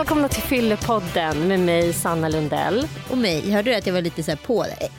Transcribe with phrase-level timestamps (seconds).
[0.00, 2.88] Välkomna till Fyllepodden med mig Sanna Lundell.
[3.10, 3.50] Och mig.
[3.50, 4.90] Hörde du att jag var lite så på dig?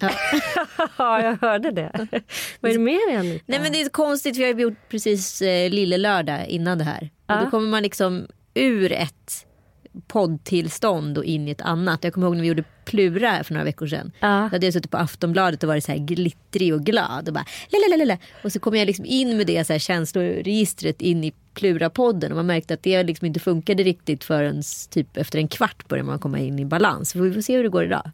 [0.98, 1.90] Ja, jag hörde det.
[2.60, 3.44] Vad är det med dig Anita?
[3.46, 6.84] Nej men det är konstigt för jag har gjort precis eh, lille lördag innan det
[6.84, 7.10] här.
[7.26, 7.38] Ja.
[7.38, 9.46] Och då kommer man liksom ur ett
[10.06, 12.04] poddtillstånd och in i ett annat.
[12.04, 14.12] Jag kommer ihåg när vi gjorde Plura för några veckor sedan.
[14.20, 14.28] Ja.
[14.28, 17.28] Då hade jag suttit på Aftonbladet och varit så här glittrig och glad.
[17.28, 18.18] Och, bara, lalalala.
[18.44, 22.30] och så kom jag liksom in med det så här känsloregistret in i Plura-podden.
[22.30, 26.06] Och man märkte att det liksom inte funkade riktigt förrän typ efter en kvart började
[26.06, 27.10] man komma in i balans.
[27.10, 28.10] Så vi får se hur det går idag.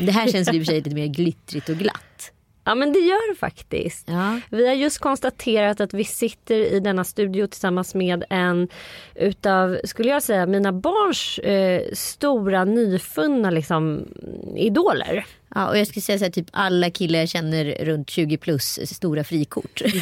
[0.00, 2.32] Det här känns i och för sig lite mer glittrigt och glatt.
[2.68, 4.08] Ja men det gör det faktiskt.
[4.08, 4.40] Ja.
[4.50, 8.68] Vi har just konstaterat att vi sitter i denna studio tillsammans med en
[9.14, 14.08] utav, skulle jag säga, mina barns eh, stora nyfunna liksom,
[14.56, 15.26] idoler.
[15.54, 18.78] Ja, och jag skulle säga så här, typ alla killar jag känner runt 20 plus
[18.84, 19.82] stora frikort.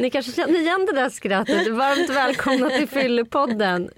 [0.00, 1.68] Ni kanske känner igen det där skrattet.
[1.68, 3.90] Varmt välkomna till Fyllepodden.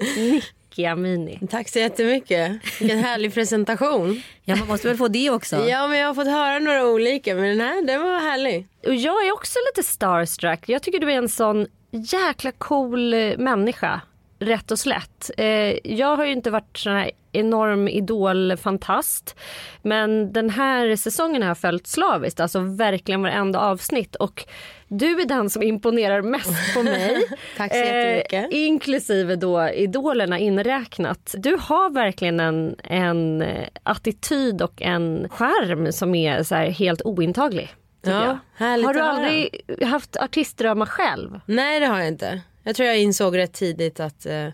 [0.71, 1.39] Nicky Amini.
[1.51, 2.53] Tack så jättemycket.
[2.81, 4.23] Vilken härlig presentation.
[4.45, 5.69] Ja, man måste väl få det också.
[5.69, 8.67] Ja, men jag har fått höra några olika, men den här den var härlig.
[8.87, 10.69] Och jag är också lite starstruck.
[10.69, 14.01] Jag tycker du är en sån jäkla cool eh, människa.
[14.43, 15.31] Rätt och slätt.
[15.37, 19.37] Eh, jag har ju inte varit sån här enorm idolfantast.
[19.83, 22.41] Men den här säsongen har jag följt slaviskt.
[22.41, 24.17] Alltså verkligen varenda avsnitt.
[24.17, 24.45] Och
[24.89, 27.15] du är den som imponerar mest på mig.
[27.15, 27.21] Eh,
[27.57, 28.53] Tack så jättemycket.
[28.53, 31.35] inklusive då idolerna inräknat.
[31.39, 37.75] Du har verkligen en, en eh, attityd och en charm som är så helt ointaglig.
[38.03, 41.41] Ja, Har du aldrig haft artistdrömmar själv?
[41.47, 42.41] Nej, det har jag inte.
[42.63, 44.49] Jag tror jag insåg rätt tidigt att eh,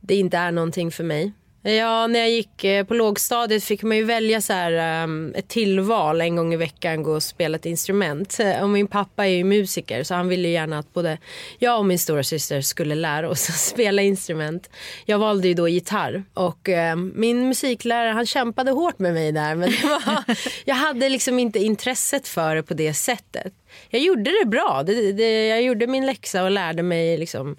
[0.00, 1.32] det inte är någonting för mig.
[1.64, 5.48] Ja, när jag gick eh, på lågstadiet fick man ju välja så här, um, ett
[5.48, 8.40] tillval en gång i veckan gå och spela ett instrument.
[8.40, 11.18] Eh, och min pappa är ju musiker så han ville ju gärna att både
[11.58, 14.70] jag och min stora syster skulle lära oss att spela instrument.
[15.04, 19.54] Jag valde ju då gitarr och eh, min musiklärare han kämpade hårt med mig där
[19.54, 20.24] men det var,
[20.64, 23.52] jag hade liksom inte intresset för det på det sättet.
[23.90, 24.82] Jag gjorde det bra.
[24.86, 27.56] Det, det, jag gjorde min läxa och lärde mig liksom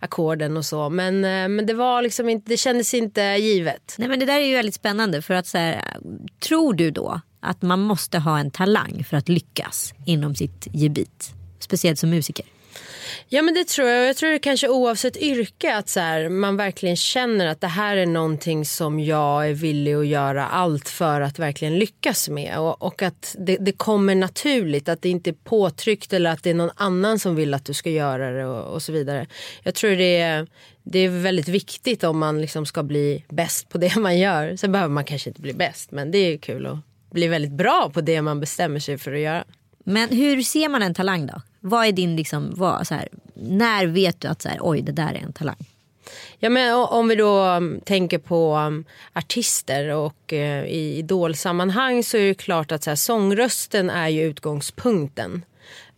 [0.00, 0.90] ackorden och så.
[0.90, 3.94] Men, eh, men det, var liksom inte, det kändes inte givet.
[3.98, 5.22] Nej, men det där är ju väldigt spännande.
[5.22, 5.98] för att så här,
[6.40, 11.30] Tror du då att man måste ha en talang för att lyckas inom sitt gebit?
[11.58, 12.46] Speciellt som musiker.
[13.28, 14.08] Ja men det tror jag.
[14.08, 17.96] Jag tror det kanske oavsett yrke att så här, man verkligen känner att det här
[17.96, 22.58] är någonting som jag är villig att göra allt för att verkligen lyckas med.
[22.58, 26.50] Och, och att det, det kommer naturligt, att det inte är påtryckt eller att det
[26.50, 29.26] är någon annan som vill att du ska göra det och, och så vidare.
[29.62, 30.46] Jag tror det är,
[30.82, 34.56] det är väldigt viktigt om man liksom ska bli bäst på det man gör.
[34.56, 36.78] Sen behöver man kanske inte bli bäst men det är kul att
[37.10, 39.44] bli väldigt bra på det man bestämmer sig för att göra.
[39.84, 41.42] Men hur ser man en talang då?
[41.68, 44.92] Vad är din liksom, vad, så här, när vet du att så här, oj det
[44.92, 45.66] där är en talang?
[46.38, 52.16] Ja, men om vi då mm, tänker på mm, artister och eh, i idolsammanhang så
[52.16, 55.44] är det klart att så här, sångrösten är ju utgångspunkten.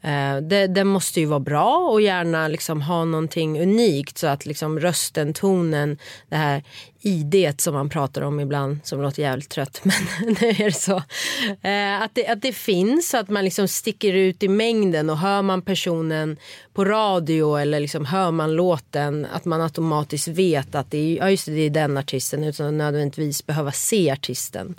[0.02, 0.36] Eh,
[0.68, 5.34] Den måste ju vara bra och gärna liksom ha någonting unikt så att liksom rösten,
[5.34, 6.62] tonen, det här
[7.00, 9.94] idet som man pratar om ibland som låter jävligt trött men
[10.40, 11.02] nu är det så.
[11.62, 15.42] Eh, att, det, att det finns, att man liksom sticker ut i mängden och hör
[15.42, 16.36] man personen
[16.74, 21.30] på radio eller liksom hör man låten att man automatiskt vet att det är, ja
[21.30, 24.74] just det, det är den artisten utan att nödvändigtvis behöva se artisten.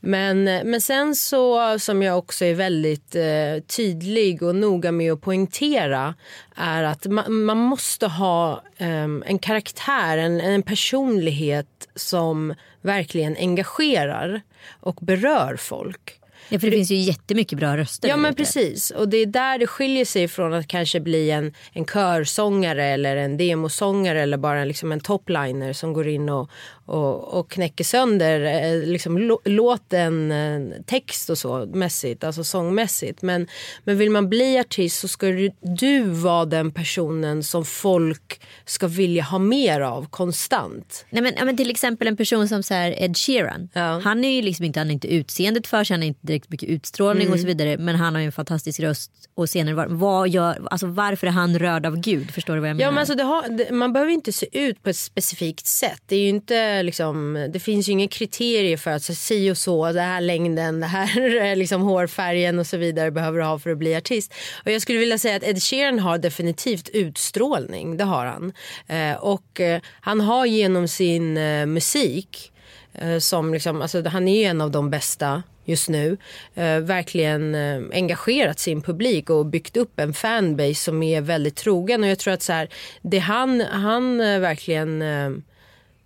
[0.00, 5.12] Men, eh, men sen så som jag också är väldigt eh, tydlig och noga med
[5.12, 6.14] att poängtera
[6.56, 14.40] är att man, man måste ha ehm, en karaktär, en, en personlighet som verkligen engagerar
[14.80, 16.20] och berör folk.
[16.48, 18.08] Ja, för det finns ju jättemycket bra röster.
[18.08, 18.42] Ja men ute.
[18.42, 22.84] precis och det är där det skiljer sig från att kanske bli en, en körsångare
[22.84, 26.50] eller en demosångare eller bara liksom en topliner som går in och,
[26.86, 33.22] och, och knäcker sönder eh, liksom, lå- låten, eh, text och så mässigt, alltså sångmässigt.
[33.22, 33.46] Men,
[33.84, 38.86] men vill man bli artist så ska du, du vara den personen som folk ska
[38.86, 41.06] vilja ha mer av konstant.
[41.10, 43.68] Nej, men, ja, men till exempel en person som så Ed Sheeran.
[43.72, 44.00] Ja.
[44.04, 46.68] Han är ju liksom inte, han inte utseendet för sig, han har inte direkt mycket
[46.68, 47.78] utstrålning och så vidare.
[47.78, 49.10] Men han har ju en fantastisk röst.
[49.34, 52.30] Och senare, var, vad gör, alltså, varför är han rörd av Gud?
[52.30, 52.88] Förstår du vad jag menar?
[52.88, 56.02] Ja, men alltså har, det, man behöver inte se ut på ett specifikt sätt.
[56.06, 59.50] Det är ju inte inte liksom, det finns ju inga kriterier för att så, si
[59.50, 63.58] och så, det här längden, det här liksom, hårfärgen och så vidare behöver du ha
[63.58, 64.34] för att bli artist.
[64.64, 68.52] Och jag skulle vilja säga att Ed Sheeran har definitivt utstrålning, det har han.
[68.86, 72.52] Eh, och eh, han har genom sin eh, musik
[72.94, 76.16] eh, som liksom, alltså, han är ju en av de bästa just nu
[76.54, 82.02] eh, verkligen eh, engagerat sin publik och byggt upp en fanbase som är väldigt trogen.
[82.02, 82.68] Och jag tror att så här,
[83.02, 85.30] det han, han eh, verkligen eh,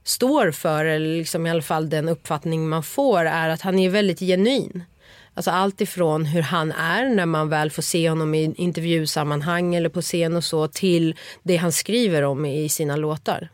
[0.05, 3.91] står för, eller liksom i alla fall den uppfattning man får, är att han är
[3.91, 4.85] väldigt genuin.
[5.35, 9.89] Alltså allt ifrån hur han är när man väl får se honom i intervjusammanhang eller
[9.89, 13.49] på scen och så till det han skriver om i sina låtar.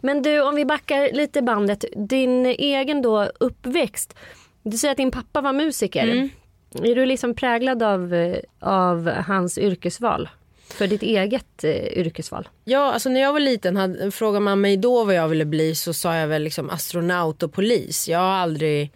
[0.00, 1.84] Men du, om vi backar lite bandet.
[1.96, 4.14] Din egen då uppväxt.
[4.62, 6.08] Du säger att din pappa var musiker.
[6.08, 6.30] Mm.
[6.74, 8.14] Är du liksom präglad av,
[8.60, 10.28] av hans yrkesval?
[10.70, 12.48] För ditt eget eh, yrkesval?
[12.64, 15.74] Ja, alltså när jag var liten, hade, frågade man mig då vad jag ville bli
[15.74, 18.08] så sa jag väl liksom astronaut och polis.
[18.08, 18.90] Jag har aldrig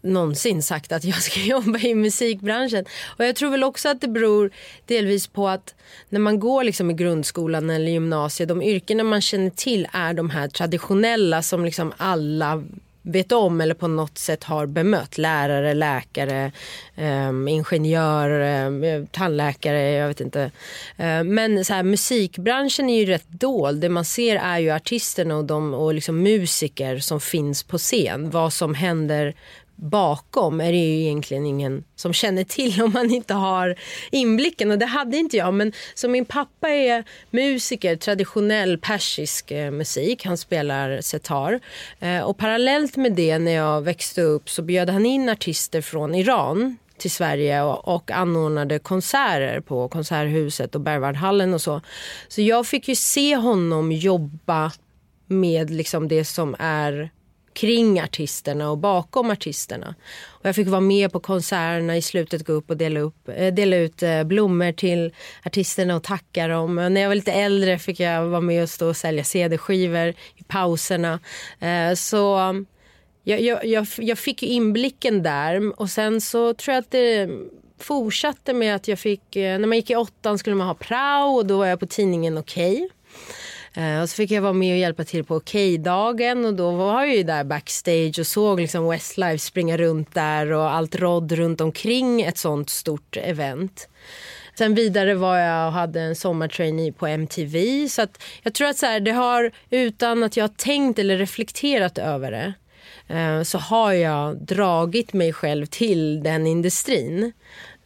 [0.00, 2.84] någonsin sagt att jag ska jobba i musikbranschen.
[3.18, 4.50] Och jag tror väl också att det beror
[4.86, 5.74] delvis på att
[6.08, 10.30] när man går liksom i grundskolan eller gymnasiet, de yrkena man känner till är de
[10.30, 12.64] här traditionella som liksom alla
[13.08, 15.18] vet om eller på något sätt har bemött.
[15.18, 16.52] Lärare, läkare,
[16.96, 20.50] eh, ingenjör, eh, tandläkare, jag vet inte.
[20.96, 23.80] Eh, men så här, musikbranschen är ju rätt dold.
[23.80, 28.30] Det man ser är ju artisterna och, de, och liksom musiker som finns på scen.
[28.30, 29.34] Vad som händer
[29.78, 33.76] bakom är det ju egentligen ingen som känner till om man inte har
[34.10, 34.70] inblicken.
[34.70, 35.54] Och det hade inte jag.
[35.54, 40.24] Men så min pappa är musiker, traditionell persisk eh, musik.
[40.24, 41.60] Han spelar setar.
[42.00, 46.14] Eh, och parallellt med det när jag växte upp så bjöd han in artister från
[46.14, 51.80] Iran till Sverige och, och anordnade konserter på Konserthuset och Berwaldhallen och så.
[52.28, 54.72] Så jag fick ju se honom jobba
[55.26, 57.10] med liksom det som är
[57.52, 59.94] kring artisterna och bakom artisterna.
[60.26, 63.54] Och jag fick vara med på konserterna i slutet, gå upp och dela, upp, eh,
[63.54, 65.14] dela ut eh, blommor till
[65.44, 66.78] artisterna och tacka dem.
[66.78, 70.08] Och när jag var lite äldre fick jag vara med och stå och sälja cd-skivor
[70.36, 71.20] i pauserna.
[71.60, 72.54] Eh, så
[73.22, 77.30] jag, jag, jag, jag fick inblicken där och sen så tror jag att det
[77.80, 81.46] fortsatte med att jag fick, när man gick i åttan skulle man ha prao och
[81.46, 82.74] då var jag på tidningen Okej.
[82.74, 82.88] Okay.
[83.78, 87.04] Eh, och så fick jag vara med och hjälpa till på Okej-dagen och då var
[87.04, 91.60] jag ju där backstage och såg liksom Westlife springa runt där och allt råd runt
[91.60, 93.88] omkring ett sånt stort event.
[94.58, 97.88] Sen vidare var jag och hade en sommartrainee på MTV.
[97.88, 101.16] Så att jag tror att så här, det har, utan att jag har tänkt eller
[101.16, 102.52] reflekterat över det,
[103.14, 107.32] eh, så har jag dragit mig själv till den industrin.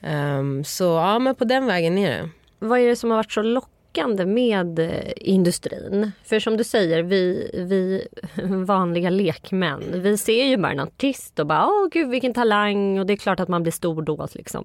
[0.02, 2.28] Ehm, så ja, men på den vägen är det.
[2.58, 6.12] Vad är det som har varit så lockande lockande med eh, industrin.
[6.24, 8.08] För som du säger, vi, vi
[8.64, 13.06] vanliga lekmän, vi ser ju bara en artist och bara åh gud vilken talang och
[13.06, 14.28] det är klart att man blir stor då.
[14.34, 14.64] Liksom.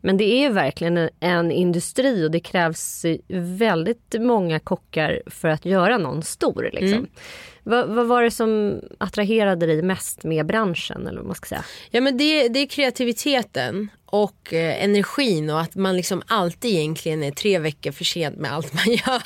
[0.00, 5.64] Men det är verkligen en, en industri och det krävs väldigt många kockar för att
[5.64, 6.70] göra någon stor.
[6.72, 6.98] Liksom.
[6.98, 7.10] Mm.
[7.68, 11.06] Vad, vad, var det som attraherade dig mest med branschen?
[11.06, 11.64] Eller vad man ska säga?
[11.90, 17.22] Ja, men det, det är kreativiteten och eh, energin och att man liksom alltid egentligen
[17.22, 19.22] är tre veckor för sent med allt man gör.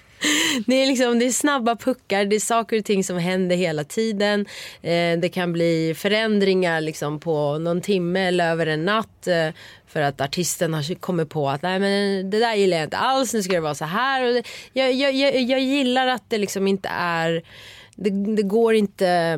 [0.66, 3.84] Det är, liksom, det är snabba puckar, det är saker och ting som händer hela
[3.84, 4.46] tiden.
[4.82, 9.26] Eh, det kan bli förändringar liksom på någon timme eller över en natt.
[9.26, 9.48] Eh,
[9.86, 13.34] för att artisten har kommit på att Nej, men det där gillar jag inte alls,
[13.34, 14.26] nu ska det vara så här.
[14.26, 17.42] Och det, jag, jag, jag, jag gillar att det liksom inte är
[17.96, 19.36] det, det, går inte,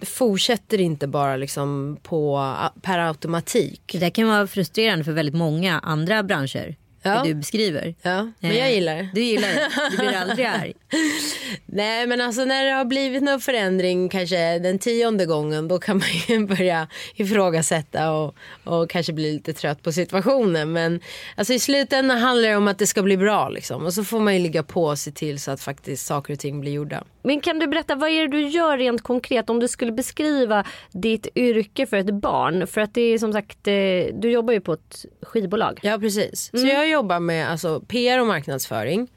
[0.00, 3.96] det fortsätter inte bara liksom på, per automatik.
[4.00, 7.22] Det kan vara frustrerande för väldigt många andra branscher ja.
[7.22, 7.94] det du beskriver.
[8.02, 9.08] Ja, men jag gillar det.
[9.14, 9.70] Du gillar det.
[9.90, 10.72] Du blir aldrig arg.
[11.66, 15.98] Nej, men alltså när det har blivit någon förändring, kanske den tionde gången, då kan
[15.98, 18.34] man ju börja ifrågasätta och,
[18.64, 20.72] och kanske bli lite trött på situationen.
[20.72, 21.00] Men
[21.34, 23.84] alltså i slutändan handlar det om att det ska bli bra liksom.
[23.84, 26.38] Och så får man ju ligga på och se till så att faktiskt saker och
[26.38, 27.04] ting blir gjorda.
[27.26, 30.64] Men kan du berätta, vad är det du gör rent konkret om du skulle beskriva
[30.92, 32.66] ditt yrke för ett barn?
[32.66, 33.74] För att det är som sagt, eh,
[34.14, 35.80] du jobbar ju på ett skivbolag.
[35.82, 36.50] Ja, precis.
[36.52, 36.66] Mm.
[36.66, 39.08] Så jag jobbar med alltså, PR och marknadsföring.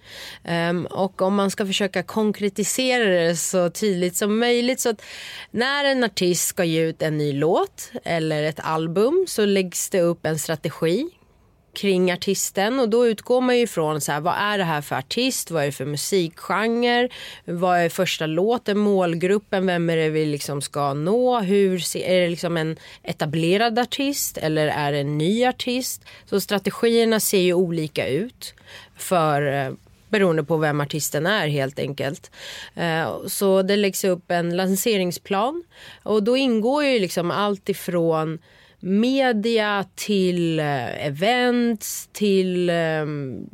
[0.70, 5.02] Um, och om man ska försöka konkretisera det så tydligt som möjligt så att
[5.52, 10.02] när en artist ska ge ut en ny låt eller ett album så läggs det
[10.02, 11.10] upp en strategi
[11.80, 12.80] kring artisten.
[12.80, 15.62] Och då utgår man ju ifrån så här, vad är det här för artist, vad
[15.62, 17.10] är det för musikgenre,
[17.46, 22.30] vad är första låten, målgruppen, vem är det vi liksom ska nå, hur är det
[22.30, 26.06] liksom en etablerad artist eller är det en ny artist?
[26.26, 28.54] Så strategierna ser ju olika ut
[28.98, 29.72] för eh,
[30.10, 32.32] beroende på vem artisten är helt enkelt.
[32.76, 35.64] Eh, så det läggs upp en lanseringsplan.
[36.04, 38.40] Och då ingår ju liksom allt ifrån
[38.80, 43.50] media till eh, events till ehm,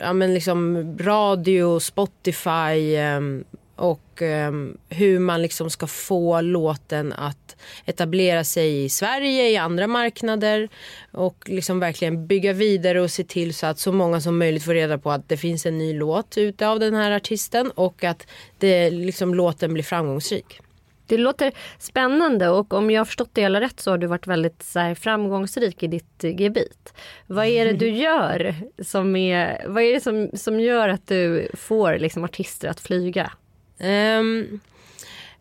[0.00, 3.44] ja, men liksom radio, Spotify ehm,
[3.76, 9.86] och ehm, hur man liksom ska få låten att etablera sig i Sverige, i andra
[9.86, 10.68] marknader
[11.12, 14.74] och liksom verkligen bygga vidare och se till så att så många som möjligt får
[14.74, 18.26] reda på att det finns en ny låt ute av den här artisten och att
[18.58, 20.60] det, liksom, låten blir framgångsrik.
[21.08, 24.26] Det låter spännande och om jag har förstått det hela rätt så har du varit
[24.26, 26.92] väldigt så framgångsrik i ditt eh, gebit.
[27.26, 31.48] Vad är det du gör som, är, vad är det som, som gör att du
[31.54, 33.32] får liksom, artister att flyga?
[33.80, 34.60] Um,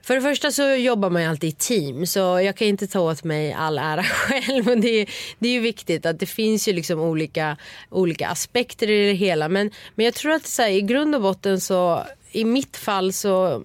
[0.07, 3.00] för det första så jobbar man ju alltid i team så jag kan inte ta
[3.00, 4.69] åt mig all ära själv.
[4.69, 5.09] Och det, är,
[5.39, 7.57] det är ju viktigt att det finns ju liksom olika,
[7.89, 9.50] olika aspekter i det hela.
[9.50, 13.13] Men, men jag tror att så här, i grund och botten så i mitt fall
[13.13, 13.63] så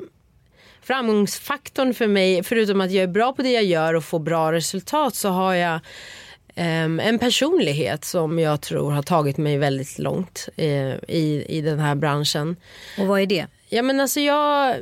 [0.83, 4.53] framgångsfaktorn för mig förutom att jag är bra på det jag gör och får bra
[4.53, 5.81] resultat så har jag
[6.57, 11.79] um, en personlighet som jag tror har tagit mig väldigt långt uh, i, i den
[11.79, 12.57] här branschen.
[12.99, 13.47] Och vad är det?
[13.69, 14.77] Ja men alltså jag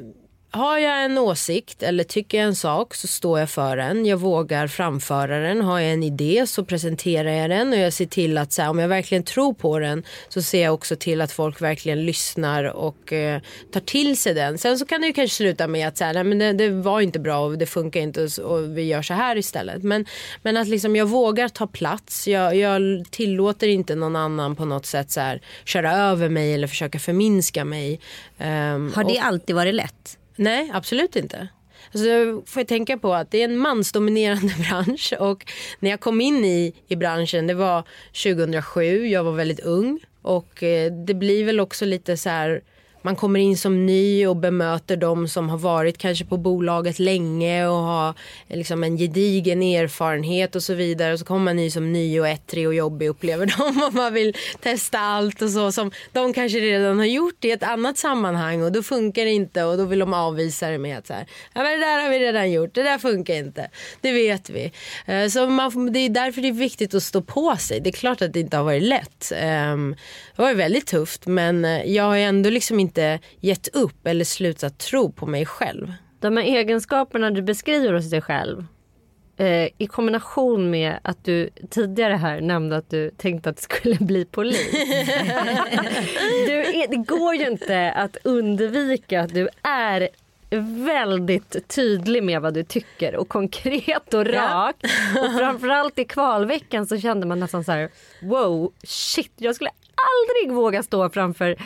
[0.52, 4.07] har jag en åsikt eller tycker jag en sak så står jag för den.
[4.07, 5.61] Jag vågar framföra den.
[5.61, 8.71] Har jag en idé så presenterar jag den och jag ser till att så här,
[8.71, 12.64] om jag verkligen tror på den så ser jag också till att folk verkligen lyssnar
[12.64, 13.40] och eh,
[13.73, 14.59] tar till sig den.
[14.59, 16.71] Sen så kan det ju kanske sluta med att så här, nej, men det, det,
[16.71, 19.83] var inte bra och det funkar inte och, och, vi gör så här istället.
[19.83, 20.07] Men,
[20.42, 22.28] men att liksom jag vågar ta plats.
[22.28, 26.66] Jag, jag tillåter inte någon annan på något sätt så här, köra över mig eller
[26.66, 28.00] försöka förminska mig.
[28.38, 30.16] Um, har det och, alltid varit lätt?
[30.37, 31.49] Nej, absolut inte.
[31.92, 36.20] Alltså, får jag tänka på att det är en mansdominerande bransch och när jag kom
[36.20, 37.84] in i, i branschen det var
[38.25, 42.62] 2007, jag var väldigt ung och eh, det blir väl också lite så här
[43.02, 47.66] man kommer in som ny och bemöter de som har varit kanske på bolaget länge
[47.66, 48.09] och har
[48.49, 51.12] eh, liksom en gedigen erfarenhet och så vidare.
[51.12, 54.14] Och så kommer man ny som ny och ettrig och jobbig upplever de och man
[54.14, 58.62] vill testa allt och så som de kanske redan har gjort i ett annat sammanhang
[58.62, 61.26] och då funkar det inte och då vill de avvisa det med att så här,
[61.54, 64.73] ja, men det där har vi redan gjort, det där funkar inte, det vet vi.
[65.07, 67.80] Eh, så man, det är därför det är viktigt att stå på sig.
[67.80, 69.33] Det är klart att det inte har varit lätt.
[69.37, 69.97] Ehm,
[70.37, 72.89] det var väldigt tufft men eh, jag har ändå liksom inte
[73.40, 75.92] gett upp eller slutat tro på mig själv.
[76.20, 78.64] De här egenskaperna du beskriver hos dig själv
[79.37, 83.97] eh, i kombination med att du tidigare här nämnde att du tänkte att du skulle
[84.00, 84.70] bli polis.
[86.47, 90.09] du, det går ju inte att undvika att du är
[90.85, 94.76] väldigt tydlig med vad du tycker och konkret och rak.
[94.80, 95.25] Ja.
[95.25, 97.90] och framförallt i kvalveckan så kände man nästan så här
[98.23, 101.56] wow shit jag skulle aldrig våga stå framför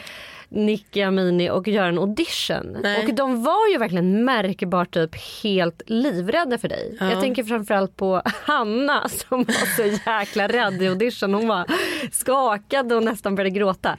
[0.54, 2.76] Nicky Amini och göra en audition.
[2.82, 3.06] Nej.
[3.06, 6.96] Och de var ju verkligen märkbart typ helt livrädda för dig.
[7.00, 7.10] Ja.
[7.10, 11.34] Jag tänker framförallt på Hanna som var så jäkla rädd i audition.
[11.34, 11.66] Hon var
[12.12, 13.96] skakad och nästan började gråta.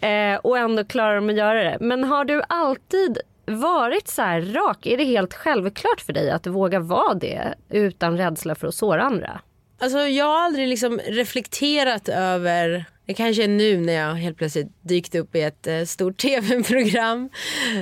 [0.00, 1.76] Eh, och ändå klarar de att göra det.
[1.80, 4.86] Men har du alltid varit så här rak?
[4.86, 9.02] Är det helt självklart för dig att våga vara det utan rädsla för att såra
[9.02, 9.40] andra?
[9.78, 14.68] Alltså jag har aldrig liksom reflekterat över det kanske är nu när jag helt plötsligt
[14.82, 17.30] dykt upp i ett eh, stort tv-program.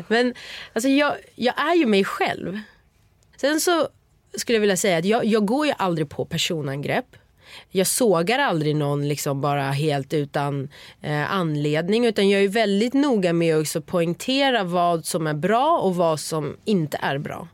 [0.08, 0.34] Men
[0.72, 2.58] alltså jag, jag är ju mig själv.
[3.36, 3.88] Sen så
[4.36, 7.16] skulle jag vilja säga att jag, jag går ju aldrig på personangrepp.
[7.70, 10.68] Jag sågar aldrig någon liksom bara helt utan
[11.02, 15.78] eh, anledning utan jag är väldigt noga med att också poängtera vad som är bra
[15.78, 17.48] och vad som inte är bra.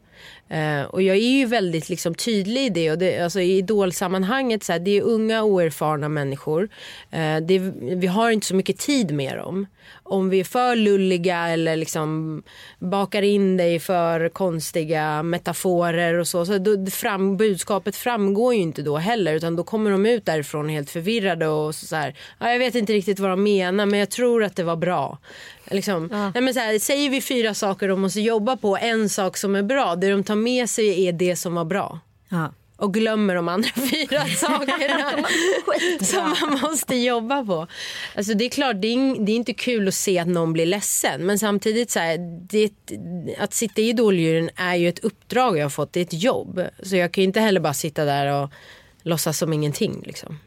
[0.50, 2.90] Eh, och jag är ju väldigt liksom, tydlig i det.
[2.90, 6.68] Och det, alltså, I idolsammanhanget så här, det är unga oerfarna människor.
[7.10, 9.66] Eh, det, vi har inte så mycket tid med dem
[10.02, 12.42] om vi är för lulliga eller liksom
[12.78, 16.46] bakar in dig för konstiga metaforer och så.
[16.46, 20.68] så då, fram, budskapet framgår ju inte då heller utan då kommer de ut därifrån
[20.68, 23.98] helt förvirrade och så, så här, ja, jag vet inte riktigt vad de menar men
[23.98, 25.18] jag tror att det var bra.
[25.64, 26.08] Liksom.
[26.12, 26.30] Ja.
[26.34, 29.54] Nej, men så här, säger vi fyra saker de måste jobba på, en sak som
[29.54, 32.00] är bra, det de tar med sig är det som var bra.
[32.28, 35.28] Ja och glömmer de andra fyra sakerna
[36.00, 37.66] som man måste jobba på.
[38.16, 40.66] Alltså det är klart, det är, det är, inte kul att se att någon blir
[40.66, 42.18] ledsen men samtidigt så här,
[42.48, 42.72] det,
[43.38, 46.60] att sitta i Idoljuryn är ju ett uppdrag jag har fått, det är ett jobb.
[46.82, 48.50] Så jag kan ju inte heller bara sitta där och
[49.02, 50.02] låtsas som ingenting.
[50.06, 50.38] Liksom.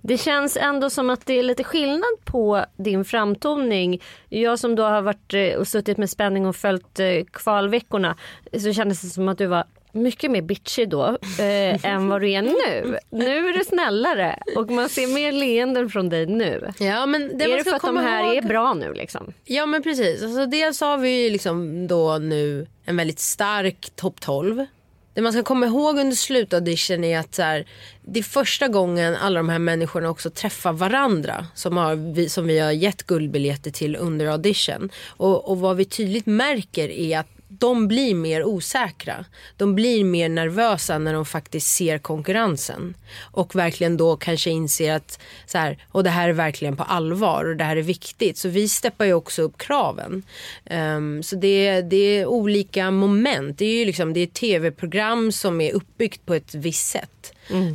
[0.00, 4.02] Det känns ändå som att det är lite skillnad på din framtoning.
[4.28, 8.16] Jag som då har varit eh, och suttit med spänning och följt eh, kvalveckorna
[8.58, 9.64] så kändes det som att du var
[9.98, 11.06] mycket mer bitchig då
[11.38, 12.98] eh, än vad du är nu.
[13.10, 16.72] Nu är du snällare och man ser mer leenden från dig nu.
[16.78, 19.32] Ja, men det är det för att de här ihåg- är bra nu liksom?
[19.44, 20.22] Ja men precis.
[20.22, 24.66] Alltså, dels har vi ju liksom då nu en väldigt stark topp 12.
[25.14, 27.66] Det man ska komma ihåg under slutaudition är att så här,
[28.02, 32.46] det är första gången alla de här människorna också träffar varandra som, har, vi, som
[32.46, 34.90] vi har gett guldbiljetter till under audition.
[35.06, 37.28] Och, och vad vi tydligt märker är att
[37.58, 39.24] de blir mer osäkra.
[39.56, 42.94] De blir mer nervösa när de faktiskt ser konkurrensen.
[43.20, 47.44] Och verkligen då kanske inser att så här, och det här är verkligen på allvar
[47.44, 48.38] och det här är viktigt.
[48.38, 50.22] Så vi steppar ju också upp kraven.
[50.70, 53.58] Um, så det, det är olika moment.
[53.58, 57.17] Det är ju liksom, det är ett tv-program som är uppbyggt på ett visst sätt.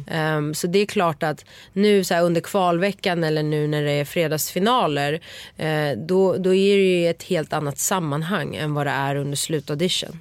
[0.07, 4.05] Ehm, så det är klart att nu så under kvalveckan eller nu när det är
[4.05, 5.19] fredagsfinaler
[5.57, 9.35] eh, då, då är det ju ett helt annat sammanhang än vad det är under
[9.35, 10.19] slutaudition.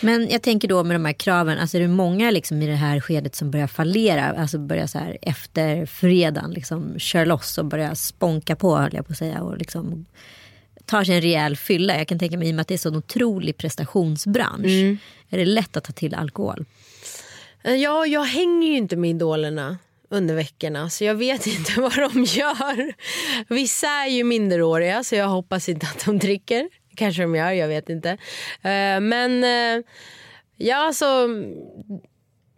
[0.00, 2.74] Men jag tänker då med de här kraven, alltså är det många liksom i det
[2.74, 7.64] här skedet som börjar fallera, alltså börjar så här efter fredagen liksom kör loss och
[7.64, 10.06] börjar sponka på höll jag på att säga och liksom
[10.84, 11.98] tar sig en rejäl fylla.
[11.98, 14.98] Jag kan tänka mig i och med att det är så en otrolig prestationsbransch.
[15.30, 16.64] Är det lätt att ta till alkohol?
[17.64, 19.78] Eh, ja, jag hänger ju inte med idolerna
[20.08, 22.94] under veckorna så jag vet inte vad de gör.
[23.48, 26.68] Vissa är ju minderåriga så jag hoppas inte att de dricker.
[26.96, 28.10] Kanske de gör, jag vet inte.
[28.62, 29.84] Eh, men eh,
[30.56, 31.28] ja, alltså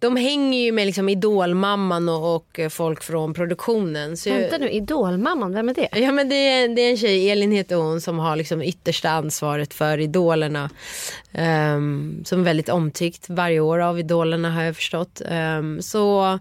[0.04, 4.16] de hänger ju med liksom idolmamman och, och folk från produktionen.
[4.16, 5.88] Så Vänta nu, Idolmamman, vem är det?
[5.92, 9.10] Ja men det är, det är en tjej, Elin heter hon, som har liksom yttersta
[9.10, 10.70] ansvaret för idolerna.
[11.32, 15.22] Ehm, som är väldigt omtyckt varje år av idolerna har jag förstått.
[15.28, 16.38] Ehm, så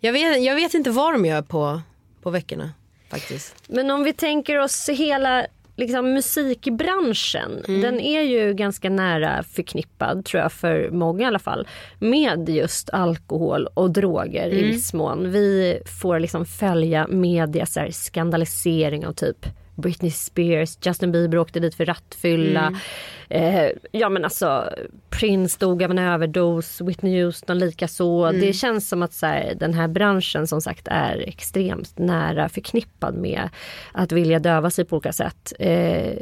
[0.00, 1.80] jag vet, jag vet inte vad de gör på,
[2.22, 2.72] på veckorna
[3.10, 3.54] faktiskt.
[3.66, 5.46] Men om vi tänker oss hela
[5.78, 7.62] liksom, musikbranschen.
[7.66, 11.68] Den är ju ganska nära förknippad, tror jag, för många i alla fall.
[11.98, 15.30] Med just alkohol och droger i viss mån.
[15.30, 19.46] Vi får liksom följa media så här, skandalisering av typ
[19.78, 22.80] Britney Spears, Justin Bieber åkte dit för rattfylla.
[23.28, 24.72] Eh, ja men alltså
[25.10, 28.32] Prince dog av en överdos, Whitney Houston likaså.
[28.32, 33.14] Det känns som att så här, den här branschen som sagt är extremt nära förknippad
[33.14, 33.48] med
[33.92, 35.52] att vilja döva sig på olika sätt.
[35.58, 36.12] Eh,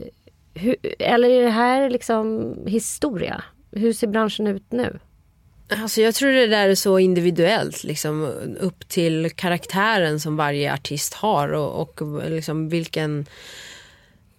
[0.55, 3.43] hur, eller är det här liksom historia?
[3.73, 4.99] Hur ser branschen ut nu?
[5.69, 8.25] Alltså jag tror det där är så individuellt, liksom,
[8.61, 13.27] upp till karaktären som varje artist har och, och liksom vilken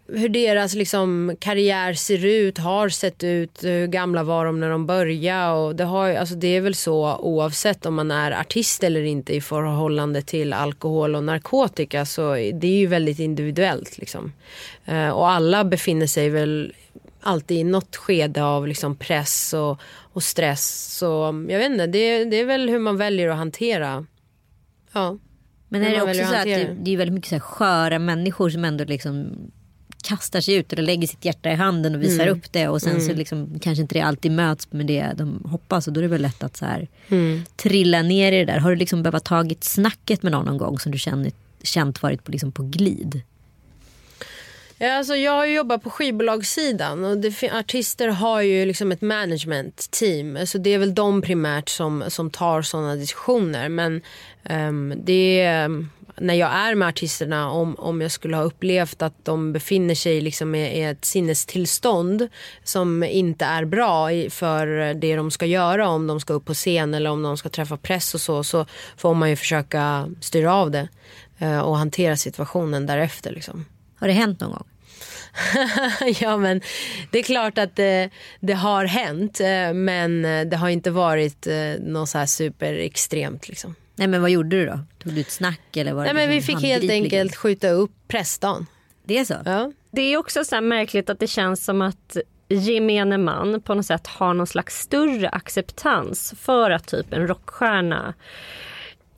[0.08, 4.86] hur deras liksom, karriär ser ut, har sett ut, hur gamla var de när de
[4.86, 5.52] började.
[5.52, 9.36] Och det, har, alltså det är väl så oavsett om man är artist eller inte
[9.36, 12.06] i förhållande till alkohol och narkotika.
[12.06, 13.98] Så det är ju väldigt individuellt.
[13.98, 14.34] Liksom.
[14.86, 16.74] Eh, och alla befinner sig väl
[17.21, 19.82] alltid i något skede av liksom press och,
[20.13, 20.95] och stress.
[20.97, 24.06] Så jag vet inte, det, det är väl hur man väljer att hantera.
[24.91, 25.17] Ja.
[25.69, 26.93] Men är det också väljer så att att det, det.
[26.93, 29.38] är väldigt mycket så här sköra människor som ändå liksom
[30.03, 33.01] kastar sig ut eller lägger sitt hjärta i handen och visar upp det och sen
[33.01, 36.08] så liksom kanske inte det alltid möts med det de hoppas och då är det
[36.08, 36.88] väl lätt att så här
[37.56, 38.58] trilla ner i det där.
[38.58, 42.23] Har du liksom behövt tagit snacket med någon någon gång som du känt, känt varit
[42.23, 43.21] på, liksom på glid?
[44.80, 49.02] Ja, alltså jag har ju jobbat på skivbolagssidan och det, artister har ju liksom ett
[49.02, 50.48] management team.
[50.48, 53.70] Så det är väl de primärt som, som tar sådana diskussioner.
[53.70, 54.02] Men
[54.50, 55.86] um, det är,
[56.18, 60.22] när jag är med artisterna, om, om jag skulle ha upplevt att de befinner sig
[60.22, 62.28] liksom i, i ett sinnestillstånd
[62.63, 66.94] som inte är bra för det de ska göra om de ska upp på scen
[66.94, 68.66] eller om de ska träffa press och så, så
[68.98, 70.88] får man ju försöka styra av det
[71.38, 73.32] eh, och hantera situationen därefter.
[73.32, 73.66] Liksom.
[74.00, 74.68] Har det hänt någon gång?
[76.20, 76.62] ja men
[77.12, 81.56] det är klart att det, det har hänt eh, men det har inte varit eh,
[81.80, 83.76] något så här superextremt liksom.
[83.96, 84.80] Nej men vad gjorde du då?
[85.04, 87.70] Tog du ett snack eller var det Nej men vi liksom fick helt enkelt skjuta
[87.70, 88.66] upp pressdagen.
[89.04, 89.36] Det är så?
[89.46, 89.72] Ja.
[89.92, 92.18] Det är också så här märkligt att det känns som att
[92.50, 98.14] gemene man på något sätt har någon slags större acceptans för att typ en rockstjärna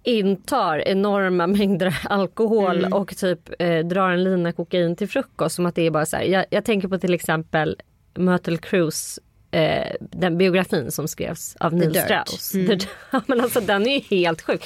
[0.10, 5.56] intar enorma mängder alkohol och typ eh, drar en lina kokain till frukost.
[5.56, 6.24] Som att det är bara så här.
[6.24, 7.82] Jag, jag tänker på till exempel
[8.14, 12.04] Myrtle Cruise Eh, den biografin som skrevs av Neil Dirt.
[12.04, 12.54] Strauss.
[13.12, 14.64] Ja, men alltså, den är ju helt sjuk.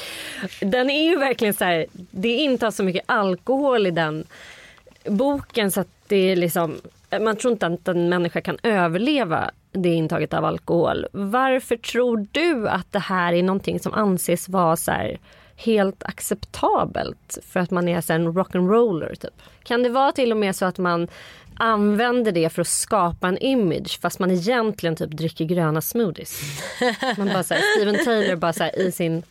[0.60, 4.26] Den är ju verkligen så här, det inte så mycket alkohol i den
[5.06, 6.78] boken så att det är liksom,
[7.22, 11.08] man tror inte att en människa kan överleva det intaget av alkohol.
[11.12, 15.20] Varför tror du att det här är någonting som anses vara så här
[15.56, 19.42] helt acceptabelt för att man är så en rock'n'roller typ?
[19.64, 21.08] Kan det vara till och med så att man
[21.56, 26.42] använder det för att skapa en image fast man egentligen typ dricker gröna smoothies.
[27.18, 29.24] Man bara så här, Steven Taylor bara så här, i sin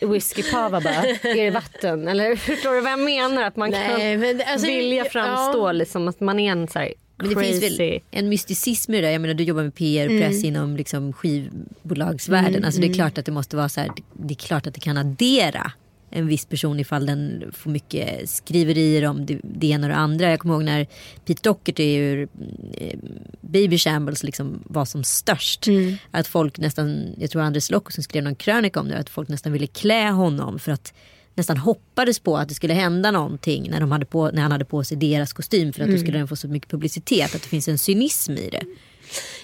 [0.00, 2.08] whiskypava bara, är det vatten?
[2.08, 3.42] Eller förstår du vad jag menar?
[3.42, 5.72] Att man Nej, kan men alltså, vilja framstå ja.
[5.72, 9.12] liksom att man är en så här Men det finns väl en mysticism i det.
[9.12, 12.64] Jag menar du jobbar med PR och press inom liksom skivbolagsvärlden.
[12.64, 13.90] alltså det är klart att det måste vara så här.
[14.12, 15.72] Det är klart att det kan addera
[16.10, 20.30] en viss person ifall den får mycket skriverier om det, det ena och det andra.
[20.30, 20.86] Jag kommer ihåg när
[21.24, 22.28] Pete Doherty ur
[22.74, 22.98] eh,
[23.40, 25.66] Baby Shambles liksom var som störst.
[26.10, 29.28] Att folk nästan, jag tror Andres Lokko som skrev någon krönika om det, att folk
[29.28, 30.94] nästan ville klä honom för att
[31.34, 34.64] nästan hoppades på att det skulle hända någonting när, de hade på, när han hade
[34.64, 37.34] på sig deras kostym för att då skulle den få så mycket publicitet.
[37.34, 38.62] Att det finns en cynism i det.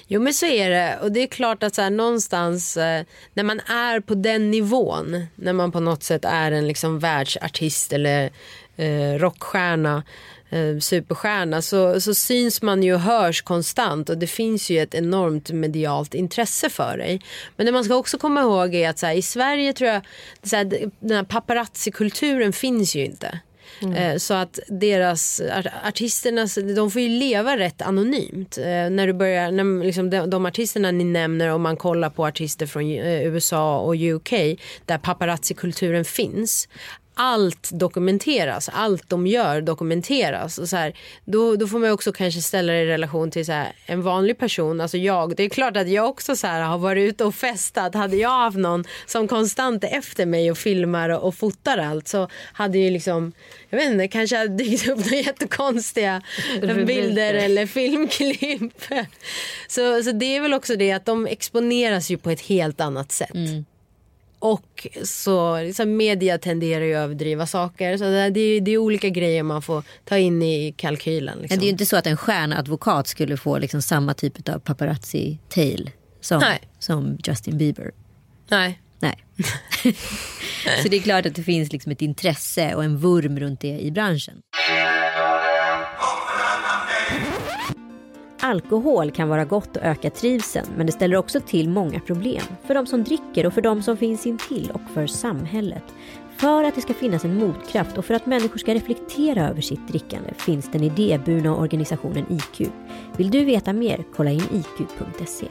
[0.07, 3.45] Jo men så är det och det är klart att så här, någonstans eh, när
[3.45, 8.31] man är på den nivån när man på något sätt är en liksom världsartist eller
[8.77, 10.03] eh, rockstjärna
[10.51, 14.95] eh, superstjärna så, så syns man ju och hörs konstant och det finns ju ett
[14.95, 17.21] enormt medialt intresse för dig.
[17.57, 20.03] Men det man ska också komma ihåg är att så här, i Sverige tror jag
[20.43, 20.65] så här,
[21.01, 23.41] den här paparazzi-kulturen finns ju inte.
[23.97, 28.59] Eh, Så att deras art- artisterna, de får ju leva rätt anonymt.
[28.59, 32.27] Eh, När du börjar, när, liksom de, de artisterna ni nämner om man kollar på
[32.27, 34.31] artister från USA och UK
[34.85, 36.69] där paparazzi-kulturen finns.
[37.19, 40.59] Allt dokumenteras, allt de gör dokumenteras.
[40.59, 43.53] Och så här, då, då får man också kanske ställa det i relation till så
[43.53, 45.37] här, en vanlig person, alltså jag.
[45.37, 47.95] Det är klart att jag också så här, har varit ute och festat.
[47.95, 52.09] Hade jag haft någon som konstant är efter mig och filmar och, och fotar allt
[52.09, 53.33] så hade ju liksom,
[53.69, 56.23] jag vet inte, kanske hade dykt upp några jättekonstiga
[56.87, 58.83] bilder eller filmklipp.
[59.69, 63.13] Så, så det är väl också det att de exponeras ju på ett helt annat
[63.13, 63.31] sätt.
[64.53, 67.97] Och så liksom, media tenderar ju att överdriva saker.
[67.97, 71.35] Så det, det, är, det är olika grejer man får ta in i kalkylen.
[71.35, 71.59] Men Liksom.
[71.59, 75.91] det är ju inte så att en stjärnadvokat skulle få liksom samma typ av paparazzi-tail
[76.21, 76.61] som, Nej.
[76.79, 77.91] som Justin Bieber.
[78.49, 78.81] Nej.
[79.01, 79.25] Nej.
[80.83, 83.81] så det är klart att det finns liksom ett intresse och en vurm runt det
[83.81, 84.35] i branschen.
[88.47, 92.43] Alkohol kan vara gott och öka trivseln men det ställer också till många problem.
[92.67, 95.85] För de som dricker och för de som finns intill och för samhället.
[96.37, 99.89] För att det ska finnas en motkraft och för att människor ska reflektera över sitt
[99.89, 102.71] drickande finns den idéburna organisationen IQ.
[103.17, 104.05] Vill du veta mer?
[104.17, 105.47] Kolla in iq.se.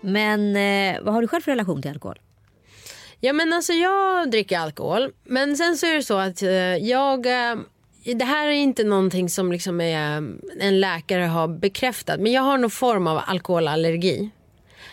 [0.00, 2.18] Men eh, vad har du själv för relation till alkohol?
[3.20, 5.12] Ja men alltså jag dricker alkohol.
[5.24, 7.26] Men sen så är det så att eh, jag...
[7.26, 7.56] Eh,
[8.04, 10.22] det här är inte någonting som liksom är, eh,
[10.60, 12.20] en läkare har bekräftat.
[12.20, 14.30] Men jag har någon form av alkoholallergi.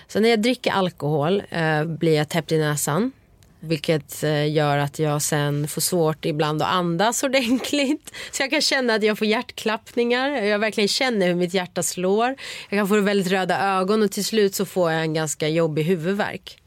[0.08, 3.12] Så när jag dricker alkohol eh, blir jag täppt i näsan.
[3.60, 8.14] Vilket eh, gör att jag sen får svårt ibland att andas ordentligt.
[8.32, 10.30] Så jag kan känna att jag får hjärtklappningar.
[10.30, 12.36] Jag verkligen känner hur mitt hjärta slår.
[12.70, 15.84] Jag kan få väldigt röda ögon och till slut så får jag en ganska jobbig
[15.84, 16.62] huvudvärk.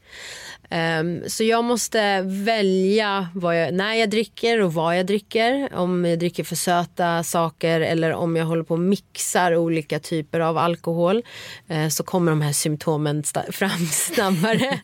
[0.71, 5.69] Um, så jag måste välja vad jag, när jag dricker och vad jag dricker.
[5.73, 10.39] Om jag dricker för söta saker eller om jag håller på och mixar olika typer
[10.39, 11.23] av alkohol.
[11.71, 14.79] uh, så kommer de här symptomen sta- fram snabbare.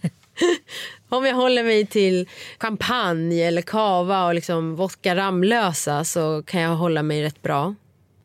[1.10, 6.76] om jag håller mig till champagne eller kava och liksom vodka Ramlösa så kan jag
[6.76, 7.76] hålla mig rätt bra.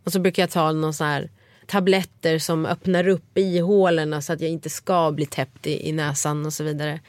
[0.05, 1.31] Och så brukar jag ta någon sån här
[1.71, 5.93] tabletter som öppnar upp i hålen så att jag inte ska bli täppt i, i
[5.93, 7.01] näsan och så vidare.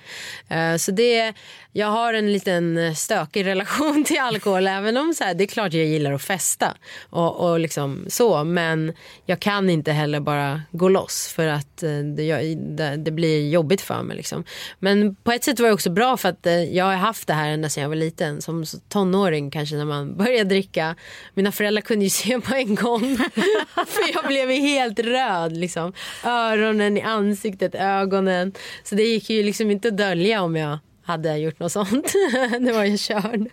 [0.52, 1.34] Uh, så det,
[1.72, 5.74] jag har en liten stökig relation till alkohol även om så här, det är klart
[5.74, 6.78] jag gillar att festa
[7.10, 8.94] och, och liksom så men
[9.26, 13.50] jag kan inte heller bara gå loss för att eh, det, jag, det, det blir
[13.50, 14.18] jobbigt för mig.
[14.18, 14.44] Liksom.
[14.80, 17.34] Men på ett sätt var det också bra för att eh, jag har haft det
[17.34, 20.96] här ända sedan jag var liten som tonåring kanske när man började dricka.
[21.34, 23.18] Mina föräldrar kunde ju se på en gång
[23.88, 25.94] för jag blev är helt röd liksom.
[26.26, 28.54] Öronen i ansiktet, ögonen.
[28.84, 32.14] Så det gick ju liksom inte att dölja om jag hade gjort något sånt.
[32.60, 33.50] det var ju körd.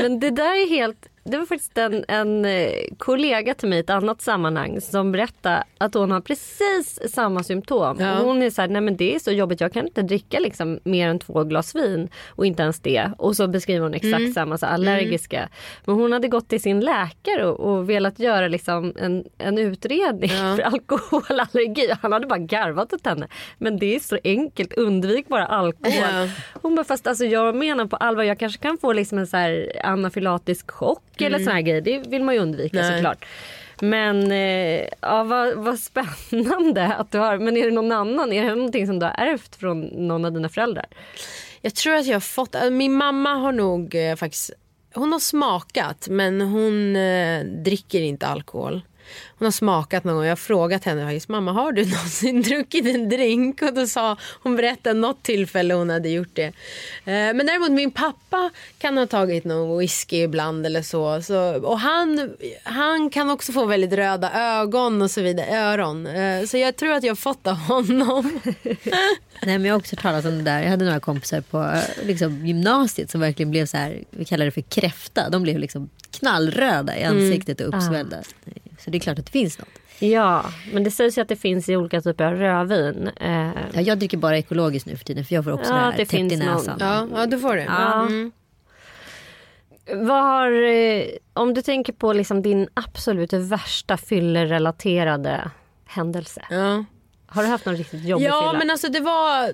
[0.00, 1.06] Men det där är helt...
[1.30, 5.64] Det var faktiskt en, en eh, kollega till mig i ett annat sammanhang som berättade
[5.78, 7.96] att hon har precis samma symptom.
[8.00, 8.14] Ja.
[8.22, 10.78] Hon är så här, nej men det är så jobbigt, jag kan inte dricka liksom
[10.84, 13.10] mer än två glas vin och inte ens det.
[13.18, 14.32] Och så beskriver hon exakt Mm.
[14.32, 15.48] samma, så allergiska.
[15.84, 20.30] Men hon hade gått till sin läkare och, och velat göra liksom en, en utredning
[20.30, 20.56] Ja.
[20.56, 21.90] för alkoholallergi.
[22.02, 23.28] Han hade bara garvat åt henne.
[23.58, 25.92] Men det är så enkelt, undvik bara alkohol.
[26.12, 26.28] Ja.
[26.62, 29.36] Hon bara, fast alltså jag menar på allvar, jag kanske kan få liksom en så
[29.36, 31.80] här anafylatisk chock eller sån här grejer.
[31.80, 32.96] Det vill man ju undvika Nej.
[32.96, 33.24] såklart.
[33.80, 37.38] Men eh, ja, vad, vad spännande att du har.
[37.38, 38.32] Men är det någon annan?
[38.32, 40.86] Är det någonting som du har ärvt från någon av dina föräldrar?
[41.62, 44.50] Jag tror att jag har fått, äh, min mamma har nog eh, faktiskt,
[44.94, 48.82] hon har smakat men hon eh, dricker inte alkohol.
[49.38, 50.24] Hon har smakat någon gång.
[50.24, 53.62] Jag har frågat henne faktiskt, mamma har du någonsin druckit en drink?
[53.62, 56.46] Och då sa hon berättade något tillfälle hon hade gjort det.
[56.46, 56.52] Eh,
[57.04, 61.22] men däremot min pappa kan ha tagit någon whisky ibland eller så.
[61.22, 62.30] så och han,
[62.62, 66.06] han kan också få väldigt röda ögon och så vidare, öron.
[66.06, 68.40] Eh, så jag tror att jag har fått av honom.
[69.42, 70.62] Nej men jag har också talas om det där.
[70.62, 74.44] Jag hade några kompisar på eh, liksom, gymnasiet som verkligen blev så här, vi kallar
[74.44, 75.28] det för kräfta.
[75.30, 78.16] De blev liksom knallröda i ansiktet och uppsvällda.
[78.88, 79.68] Så det är klart att det finns något.
[79.98, 83.10] Ja, men det sägs ju att det finns i olika typer av rödvin.
[83.16, 85.80] Eh, Ja, jag dricker bara ekologiskt nu för tiden för jag får också Ja, det
[85.82, 86.76] här det täppt finns i någon- näsan.
[86.80, 87.62] Ja, ja du får det.
[87.64, 88.00] Ja.
[88.06, 88.32] Mm.
[89.94, 95.50] vad har, eh, om du tänker på liksom din absolut värsta fyllerelaterade
[95.86, 96.42] händelse.
[96.50, 96.84] Ja.
[97.26, 98.58] Har du haft någon riktigt jobbig Ja fylla?
[98.58, 99.52] men alltså det var,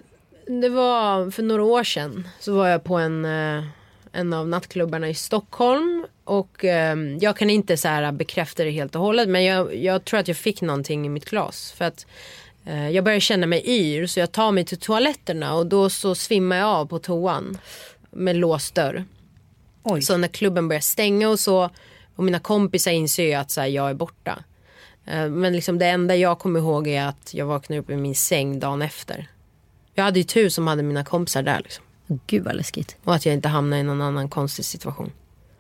[0.61, 3.65] det var för några år sedan så var jag på en, eh,
[4.13, 8.95] en av nattklubbarna i Stockholm och eh, jag kan inte så här bekräfta det helt
[8.95, 12.07] och hållet men jag, jag tror att jag fick någonting i mitt glas för att
[12.65, 16.15] eh, jag började känna mig yr så jag tar mig till toaletterna och då så
[16.15, 17.59] svimmar jag av på toan
[18.11, 19.05] med låst dörr.
[19.83, 20.03] Oj.
[20.03, 21.71] Så när klubben börjar stänga och så
[22.17, 24.45] och mina kompisar inser ju att så här, jag är borta.
[25.07, 28.15] Eh, Men liksom det enda jag kommer ihåg är att jag vaknade upp i min
[28.15, 29.29] säng dagen efter.
[29.95, 31.85] Jag hade ju tur som hade mina kompisar där liksom.
[32.27, 32.97] Gud vad läskigt.
[33.05, 35.13] Och att jag inte hamnade i någon annan konstig situation.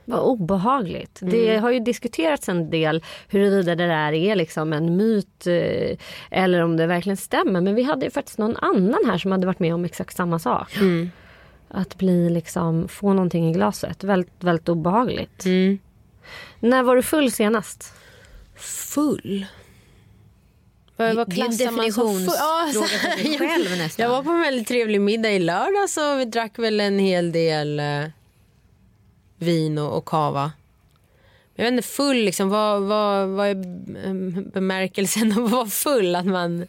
[0.04, 1.18] Vad obehagligt.
[1.22, 1.62] Det Mm.
[1.62, 5.96] har ju diskuterats en del huruvida det där är liksom en myt eh,
[6.30, 7.60] eller om det verkligen stämmer.
[7.60, 10.38] Men vi hade ju faktiskt någon annan här som hade varit med om exakt samma
[10.38, 10.76] sak.
[10.76, 11.10] Mm.
[11.68, 14.04] Att bli liksom, få någonting i glaset.
[14.04, 15.44] Väldigt, väldigt obehagligt.
[15.44, 15.78] Mm.
[16.60, 17.92] När var du full senast?
[18.56, 19.46] Full?
[20.96, 22.24] Vad, vad Det klassar man som full?
[22.26, 24.02] Ja, så här, själv nästan.
[24.02, 27.32] Jag var på en väldigt trevlig middag i lördags och vi drack väl en hel
[27.32, 28.04] del eh,
[29.44, 30.52] vin och, och kava.
[31.54, 33.56] Jag vet inte, full liksom, vad, vad, vad är
[34.06, 36.14] eh, bemärkelsen av att vara full?
[36.16, 36.66] Att man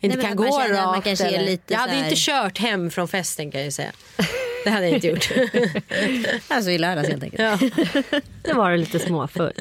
[0.00, 1.06] inte men kan gå man man rakt?
[1.20, 1.46] är eller?
[1.46, 3.92] lite jag hade här- inte kört hem från festen kan jag säga.
[4.64, 5.30] Det hade jag inte gjort.
[6.48, 7.42] Alltså i lördags helt enkelt.
[7.42, 7.58] ja.
[8.42, 9.52] Det var du lite småfull.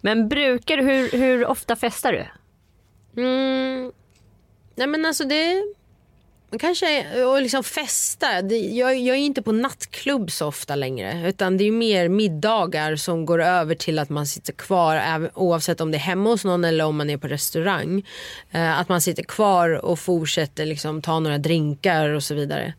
[0.00, 2.26] Men brukar du, hur, hur ofta festar du?
[3.22, 3.92] Mm.
[4.74, 5.62] Nej men alltså det...
[6.60, 8.40] Kanske, och liksom festa.
[8.50, 11.28] Jag, jag är inte på nattklubb så ofta längre.
[11.28, 15.90] Utan det är mer middagar som går över till att man sitter kvar oavsett om
[15.90, 18.06] det är hemma hos någon eller om man är på restaurang.
[18.50, 22.74] Eh, att man sitter kvar och fortsätter liksom ta några drinkar och så vidare.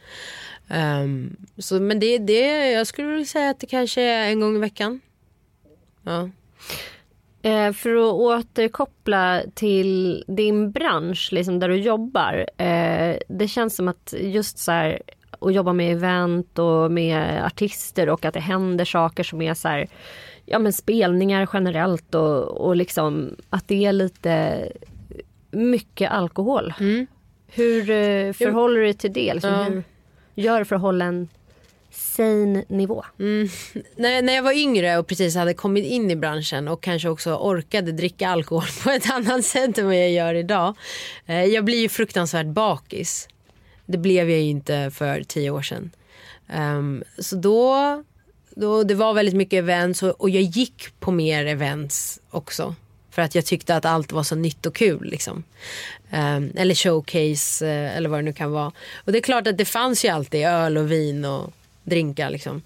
[0.70, 4.56] Um, så, men det, det, jag skulle vilja säga att det kanske är en gång
[4.56, 5.02] i veckan.
[6.04, 6.30] Ja.
[7.46, 12.46] Eh, för att återkoppla till din bransch, liksom där du jobbar.
[12.58, 15.02] Eh, det känns som att just så här
[15.40, 19.68] att jobba med event och med artister och att det händer saker som är så
[19.68, 19.88] här,
[20.46, 24.66] ja men spelningar generellt och, och liksom att det är lite
[25.52, 26.74] mycket alkohol.
[27.48, 29.34] Hur eh, förhåller du dig till det?
[29.34, 29.64] Liksom, Ja.
[29.64, 29.84] Hur
[30.36, 31.30] gör du för att hålla en
[31.94, 33.06] sane nivå?
[33.20, 33.50] Mm.
[33.96, 37.36] när, när jag var yngre och precis hade kommit in i branschen och kanske också
[37.36, 40.76] orkade dricka alkohol på ett annat sätt än vad jag gör idag.
[41.26, 43.28] Eh, jag blir ju fruktansvärt bakis.
[43.86, 45.92] Det blev jag ju inte för tio år sedan.
[46.56, 48.04] Um, så då,
[48.56, 52.76] då, det var väldigt mycket events och, och jag gick på mer events också.
[53.12, 55.10] För att jag tyckte att allt var så nytt och kul.
[55.10, 55.44] Liksom.
[56.12, 58.72] Um, eller showcase eh, eller vad det nu kan vara.
[58.96, 61.54] Och det är klart att det fanns ju alltid öl och vin och
[61.84, 62.30] drinkar.
[62.30, 62.62] Liksom.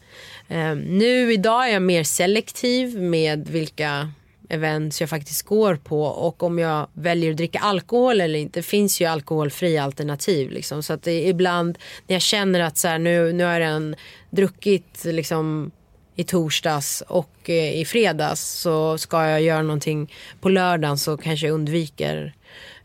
[0.48, 4.12] Ehm, nu idag är jag mer selektiv med vilka
[4.50, 8.60] events jag faktiskt går på och om jag väljer att dricka alkohol eller inte.
[8.60, 10.52] Det finns ju alkoholfria alternativ.
[10.52, 10.84] Liksom.
[10.84, 11.78] Så att det är ibland
[12.08, 13.96] när jag känner att så här, nu, nu har jag redan
[14.30, 15.72] druckit liksom,
[16.16, 21.48] i torsdags och eh, i fredags så ska jag göra någonting på lördagen så kanske
[21.48, 22.34] jag undviker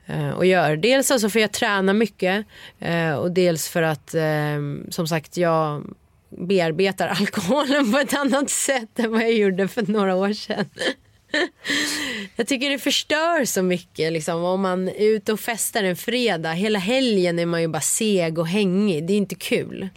[0.07, 0.77] eh, och gör.
[0.77, 2.47] Dels alltså för jag tränar mycket
[2.79, 4.59] eh, och dels för att eh,
[4.91, 5.85] som sagt jag
[6.39, 10.67] bearbetar alkoholen på ett annat sätt än vad jag gjorde för några år sedan.
[12.37, 16.53] Jag tycker det förstör så mycket liksom, om man är ute och festar en fredag.
[16.53, 19.07] Hela helgen är man ju bara seg och hängig.
[19.07, 19.89] Det är inte kul.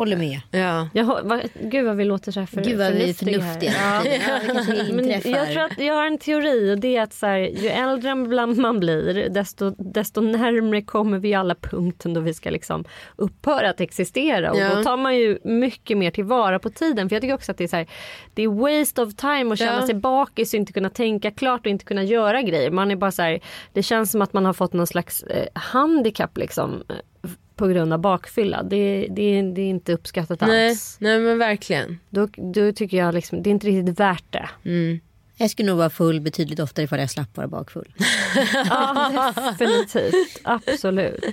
[0.00, 0.40] Håller med.
[0.50, 0.88] Ja.
[0.94, 4.00] Jag, vad, gud vad vi låter så här för, Gud vad vi är förnuftiga här.
[4.00, 4.40] förnuftiga.
[4.46, 4.52] Ja.
[4.54, 7.38] kanske Men jag tror att jag har en teori och det är att så här,
[7.38, 12.50] ju äldre man- man blir desto, desto närmre kommer vi alla punkten då vi ska
[12.50, 12.84] liksom
[13.16, 14.50] upphöra att existera.
[14.52, 14.74] Och Ja.
[14.74, 17.08] då tar man ju mycket mer tillvara på tiden.
[17.08, 17.86] För jag tycker också att det är, så här,
[18.34, 18.48] det är
[18.80, 19.86] waste of time att känna Ja.
[19.86, 22.70] sig bakis och inte kunna tänka klart och inte kunna göra grejer.
[22.70, 23.40] Man är bara så här,
[23.72, 26.82] det känns som att man har fått någon slags eh, handikapp liksom.
[27.60, 28.62] På grund av bakfylla.
[28.62, 30.96] Det, det, det är inte uppskattat Nej, alls.
[31.00, 31.98] nej men verkligen.
[32.10, 34.48] Då, då tycker jag liksom, det är inte riktigt värt det.
[34.64, 35.00] Mm.
[35.40, 37.92] Jag skulle nog vara full betydligt oftare ifall jag slapp vara bakfull.
[38.68, 40.38] Ja, definitivt.
[40.42, 41.24] Absolut.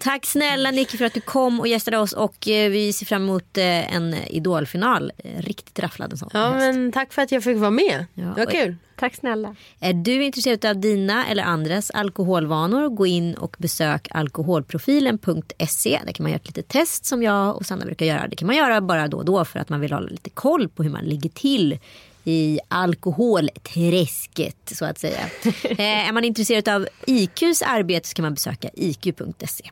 [0.00, 3.22] Tack snälla Nicky för att du kom och gästade oss och eh, vi ser fram
[3.22, 5.12] emot eh, en idolfinal.
[5.18, 6.30] Eh, Riktigt rafflad en sån.
[6.32, 8.06] Ja, men tack för att jag fick vara med.
[8.14, 8.76] Ja, det var kul.
[8.96, 9.56] Tack snälla.
[9.80, 16.00] Är du intresserad av dina eller andras alkoholvanor gå in och besök alkoholprofilen.se.
[16.06, 18.28] Där kan man göra ett litet test som jag och Sanna brukar göra.
[18.28, 20.68] Det kan man göra bara då och då för att man vill ha lite koll
[20.68, 21.78] på hur man ligger till
[22.24, 25.20] i alkoholträsket så att säga.
[25.62, 29.70] Eh, är man intresserad av IQs arbete så kan man besöka iq.se.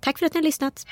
[0.00, 0.86] Tack för att ni har lyssnat.